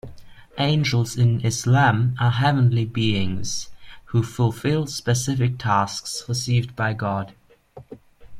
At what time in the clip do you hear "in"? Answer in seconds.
1.15-1.41